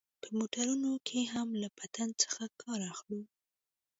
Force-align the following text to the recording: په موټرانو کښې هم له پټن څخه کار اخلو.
په 0.21 0.29
موټرانو 0.37 0.89
کښې 1.07 1.21
هم 1.33 1.47
له 1.61 1.67
پټن 1.77 2.09
څخه 2.23 2.43
کار 2.61 2.79
اخلو. 2.91 3.21